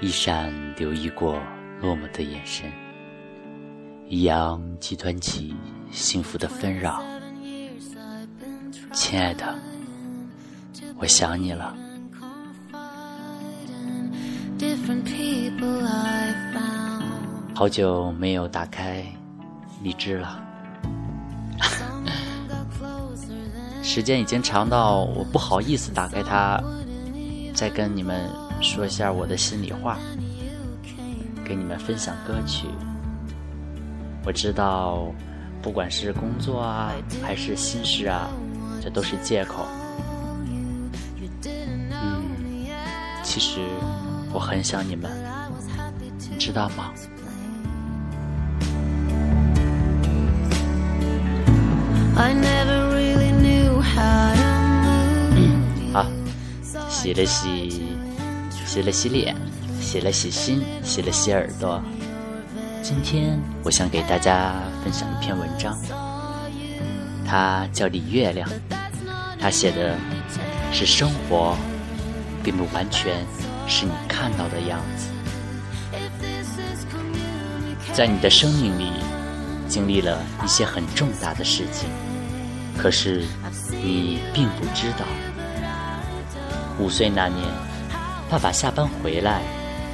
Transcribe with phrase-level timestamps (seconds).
[0.00, 1.40] 一闪留意过
[1.80, 2.70] 落寞的眼神，
[4.08, 5.54] 一样集团起
[5.90, 7.02] 幸福的纷扰。
[8.92, 9.54] 亲爱的，
[10.98, 11.74] 我想你了。
[17.54, 19.02] 好久没有打开
[19.82, 20.44] 荔枝了，
[23.82, 26.62] 时间已经长到我不好意思打开它，
[27.56, 29.98] 再跟你们说一下我的心里话，
[31.42, 32.66] 给你们分享歌曲。
[34.26, 35.10] 我知道，
[35.62, 36.92] 不管是工作啊，
[37.22, 38.28] 还是心事啊，
[38.82, 39.66] 这都是借口。
[40.44, 40.90] 嗯，
[43.22, 43.60] 其实
[44.34, 45.10] 我很想你们，
[46.30, 46.92] 你知道吗？
[52.14, 52.22] 好，
[57.06, 57.82] 洗了洗，
[58.66, 59.36] 洗了洗脸，
[59.80, 61.80] 洗了洗心，洗了洗耳朵。
[62.82, 65.78] 今天我想给大家分享一篇文章，
[67.24, 68.48] 它叫《李月亮》，
[69.38, 69.96] 它写的
[70.72, 71.56] 是生活，
[72.42, 73.24] 并不完全
[73.68, 75.06] 是你看到的样子，
[77.94, 78.90] 在你的生命里
[79.68, 81.88] 经历了一些很重大的事情。
[82.76, 83.24] 可是，
[83.70, 85.06] 你并不知道，
[86.78, 87.42] 五岁那年，
[88.28, 89.40] 爸爸下班回来，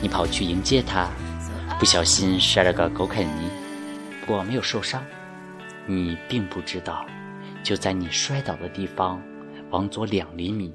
[0.00, 1.08] 你跑去迎接他，
[1.78, 3.48] 不小心摔了个狗啃泥，
[4.20, 5.02] 不过没有受伤。
[5.86, 7.06] 你并不知道，
[7.62, 9.20] 就在你摔倒的地方，
[9.70, 10.70] 往左两厘米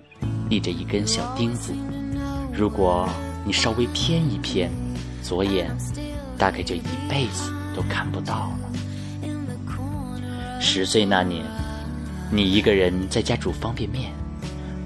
[0.49, 1.71] 立着一根小钉子，
[2.51, 3.07] 如果
[3.45, 4.71] 你稍微偏一偏，
[5.21, 5.69] 左眼
[6.37, 9.29] 大概就一辈子都看不到了。
[10.59, 11.45] 十岁那年。
[12.33, 14.09] 你一个人在家煮方便面，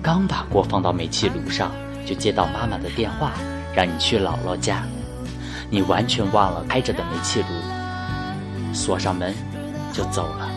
[0.06, 1.72] 刚把锅放到煤气炉上，
[2.06, 3.32] 就接到妈妈的电话，
[3.74, 4.84] 让你去姥姥家。
[5.68, 9.34] 你完全忘了开着的煤气炉，锁上门
[9.92, 10.48] 就走了。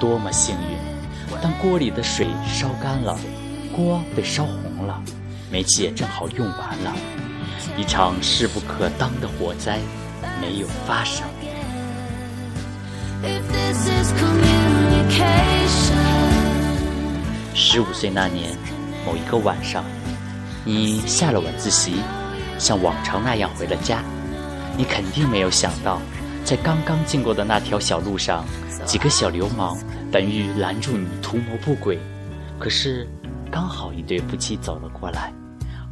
[0.00, 1.40] 多么幸运！
[1.40, 3.16] 当锅里的水烧干了，
[3.72, 5.00] 锅被烧红了，
[5.48, 6.92] 煤气也正好用完了，
[7.76, 9.78] 一场势不可当的火灾
[10.40, 11.24] 没有发生。
[17.72, 18.50] 十五岁那年，
[19.06, 19.84] 某一个晚上，
[20.64, 22.02] 你下了晚自习，
[22.58, 24.02] 像往常那样回了家。
[24.76, 26.02] 你肯定没有想到，
[26.44, 28.44] 在刚刚经过的那条小路上，
[28.84, 29.78] 几个小流氓
[30.10, 31.96] 本欲拦住你，图谋不轨。
[32.58, 33.06] 可是，
[33.52, 35.32] 刚好一对夫妻走了过来，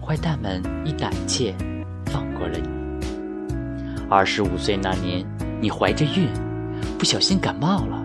[0.05, 1.55] 坏蛋们一胆怯，
[2.07, 2.69] 放过了你。
[4.11, 5.25] 二十五岁那年，
[5.61, 6.29] 你怀着孕，
[6.99, 8.05] 不小心感冒了。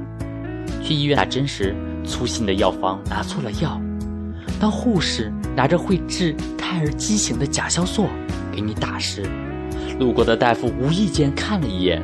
[0.84, 1.76] 去医院打针时，
[2.06, 3.80] 粗心的药房拿错了药。
[4.60, 8.08] 当护士拿着会治胎儿畸形的甲硝唑
[8.52, 9.26] 给你打时，
[10.00, 12.02] 路过的大夫无意间看了一眼，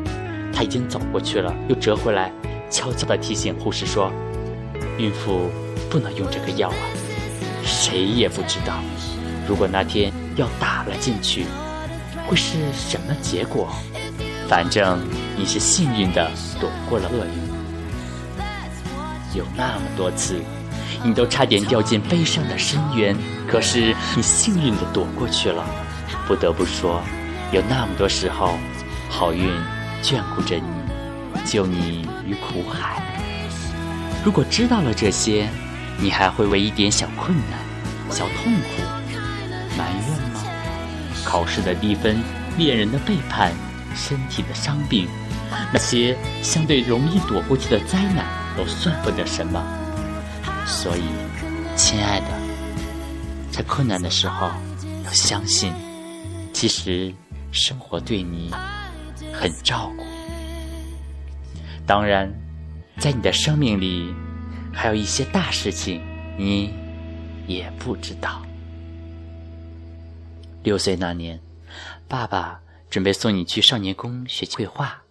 [0.54, 2.32] 他已经走过去了，又折回来，
[2.70, 4.12] 悄悄地提醒护士说
[5.00, 5.50] ：“孕妇
[5.90, 6.84] 不能用这个药啊。”
[7.64, 8.80] 谁也不知道，
[9.48, 11.46] 如果那天药打了进去，
[12.28, 13.70] 会是什么结果。
[14.48, 15.00] 反正
[15.38, 17.49] 你是幸运的，躲过了厄运。
[19.34, 20.42] 有那么多次，
[21.04, 23.16] 你都差点掉进悲伤的深渊，
[23.48, 25.64] 可是你幸运的躲过去了。
[26.28, 27.02] 不得不说，
[27.52, 28.58] 有那么多时候，
[29.10, 29.50] 好运
[30.02, 30.64] 眷顾着你，
[31.46, 33.04] 救你于苦海。
[34.24, 35.48] 如果知道了这些，
[35.98, 37.60] 你还会为一点小困难、
[38.10, 38.84] 小痛苦
[39.78, 40.42] 埋怨吗？
[41.24, 42.18] 考试的低分、
[42.58, 43.52] 恋人的背叛、
[43.96, 45.08] 身体的伤病，
[45.72, 48.26] 那些相对容易躲过去的灾难。
[48.60, 49.64] 都算不得什么，
[50.68, 51.04] 所以，
[51.78, 52.28] 亲爱的，
[53.50, 54.52] 在困难的时候
[55.06, 55.74] 要相信，
[56.52, 57.14] 其实
[57.54, 58.52] 生活对你
[59.32, 60.04] 很照顾。
[61.88, 62.30] 当然，
[62.98, 64.14] 在你的生命里，
[64.74, 66.02] 还有一些大事情
[66.38, 66.74] 你
[67.48, 68.42] 也不知道。
[70.64, 71.40] 六岁那年，
[72.10, 72.60] 爸爸
[72.90, 75.02] 准备送你去少年宫学绘画，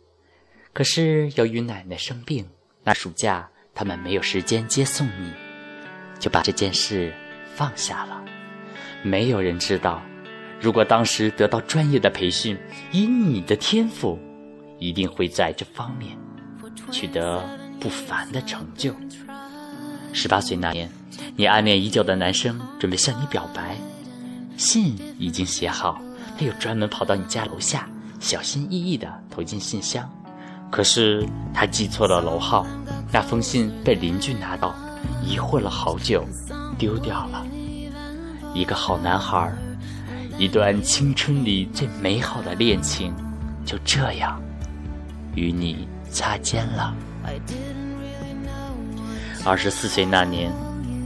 [0.74, 2.46] 可是由于奶奶生病。
[2.88, 5.30] 那暑假，他们没有时间接送你，
[6.18, 7.12] 就把这件事
[7.54, 8.24] 放下了。
[9.02, 10.00] 没有人知道，
[10.58, 12.56] 如果当时得到专业的培训，
[12.90, 14.18] 以你的天赋，
[14.78, 16.16] 一定会在这方面
[16.90, 17.46] 取得
[17.78, 18.94] 不凡的成就。
[20.14, 20.90] 十八岁那年，
[21.36, 23.76] 你暗恋已久的男生准备向你表白，
[24.56, 26.00] 信已经写好，
[26.38, 27.86] 他又专门跑到你家楼下，
[28.18, 30.10] 小心翼翼地投进信箱。
[30.70, 32.66] 可是他记错了楼号，
[33.10, 34.74] 那封信被邻居拿到，
[35.24, 36.24] 疑惑了好久，
[36.78, 37.44] 丢掉了。
[38.54, 39.52] 一个好男孩，
[40.38, 43.14] 一段青春里最美好的恋情，
[43.64, 44.40] 就这样
[45.34, 46.94] 与你擦肩了。
[49.44, 50.52] 二十四岁那年，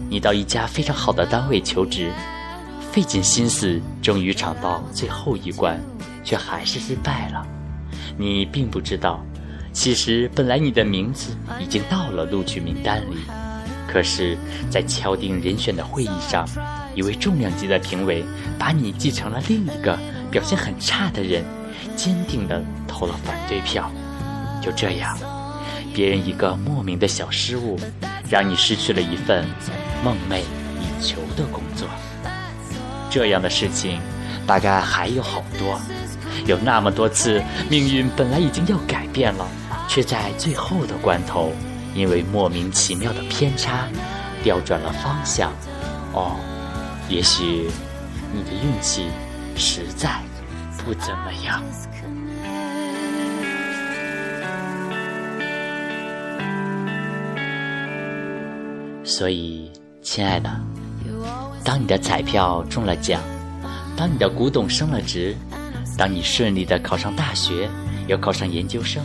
[0.08, 2.10] 你到一家非常好的单位求职，
[2.90, 5.80] 费尽心思，终于闯到最后一关，
[6.24, 7.46] 却还是失败了。
[8.16, 9.22] 你并不知道，
[9.72, 13.16] 其实本来你的名字已经到了录取名单里，
[13.88, 14.36] 可是，
[14.70, 16.46] 在敲定人选的会议上。
[16.94, 18.22] 一位重量级的评委
[18.58, 19.98] 把你记成了另一个
[20.30, 21.42] 表现很差的人，
[21.96, 23.90] 坚定地投了反对票。
[24.60, 25.18] 就这样，
[25.94, 27.80] 别人一个莫名的小失误，
[28.28, 29.46] 让你失去了一份
[30.04, 30.40] 梦寐
[30.80, 31.88] 以求的工作。
[33.08, 33.98] 这样的事情
[34.46, 35.80] 大概还有好多，
[36.44, 39.48] 有那么多次，命运本来已经要改变了，
[39.94, 41.52] 却在最后的关头，
[41.94, 43.86] 因为莫名其妙的偏差，
[44.42, 45.52] 调转了方向。
[46.14, 46.34] 哦。
[47.10, 47.68] 也许
[48.32, 49.08] 你的运气
[49.54, 50.08] 实在
[50.78, 51.62] 不怎么样，
[59.04, 60.50] 所以，亲爱的，
[61.62, 63.20] 当你的彩票中了奖，
[63.94, 65.36] 当你的古董升了值，
[65.98, 67.68] 当你顺利的考上大学，
[68.06, 69.04] 又考上研究生，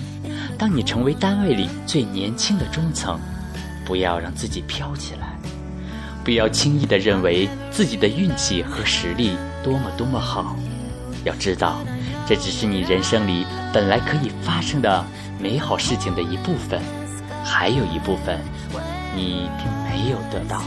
[0.58, 3.20] 当你成为单位里最年轻的中层，
[3.86, 5.38] 不要让自己飘起来。
[6.24, 10.56] 不要轻易的认为自己的运气和实力多么多么好，
[11.24, 11.80] 要知道，
[12.26, 15.06] 这只是你人生里本来可以发生的
[15.40, 16.82] 美好事情的一部分，
[17.46, 18.40] 还有一部分
[19.16, 20.64] 你并没有得到。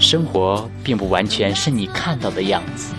[0.00, 2.92] 生活并不完全是你看到的样子，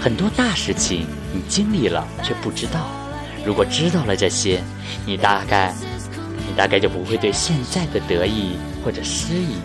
[0.00, 2.99] 很多大事情你经历了却不知道。
[3.44, 4.62] 如果知道了这些，
[5.06, 5.74] 你大概，
[6.46, 9.56] 你大概就不会对现在的得意或者失意。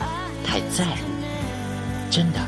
[0.45, 2.39] 太在意，真的，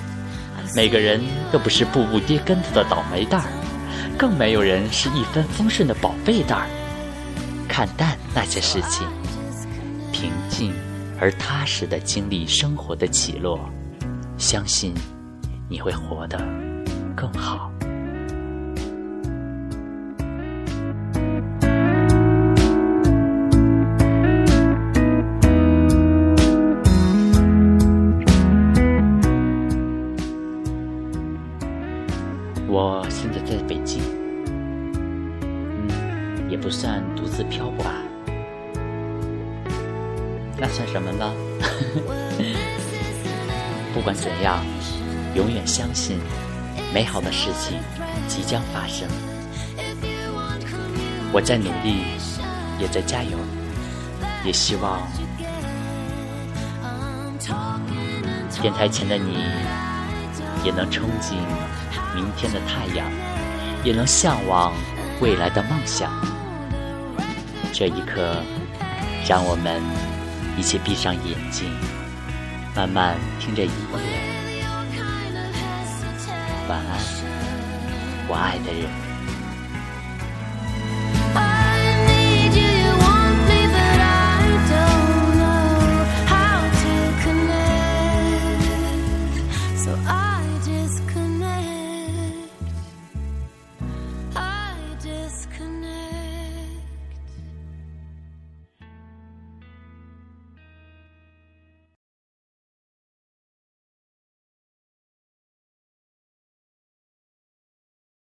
[0.76, 1.20] 每个人
[1.52, 3.48] 都不是步步跌跟头的倒霉蛋儿，
[4.18, 6.68] 更没有人是一帆风顺的宝贝蛋儿。
[7.68, 9.06] 看淡那些事情，
[10.14, 10.72] 平静
[11.20, 13.60] 而踏实的经历生活的起落，
[14.38, 14.94] 相信
[15.68, 16.38] 你会活得
[17.16, 17.72] 更好。
[43.98, 44.64] 不管怎样，
[45.34, 46.20] 永远相信
[46.94, 47.80] 美好的事情
[48.28, 49.10] 即将发生。
[51.34, 52.04] 我在努力，
[52.80, 53.40] 也在加油，
[54.46, 55.02] 也希望
[58.62, 59.46] 电台前的你
[60.64, 61.34] 也能憧憬。
[62.14, 63.12] 明天的太阳，
[63.84, 64.74] 也能向往
[65.22, 66.12] 未来的梦想。
[67.74, 68.44] 这一刻，
[69.28, 69.82] 让我们
[70.56, 71.68] 一起闭上眼睛，
[72.78, 73.98] 慢慢听着音乐。
[76.70, 77.00] 晚安，
[78.28, 79.07] 我爱的人。